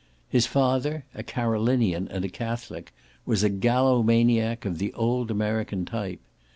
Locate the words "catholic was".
2.29-3.43